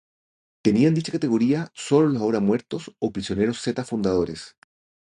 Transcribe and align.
Tenían 0.63 0.95
dicha 0.95 1.11
categoría 1.11 1.69
sólo 1.75 2.09
los 2.09 2.19
ahora 2.23 2.39
muertos 2.39 2.91
o 2.97 3.11
prisioneros 3.13 3.61
Zetas 3.61 3.87
fundadores. 3.87 4.57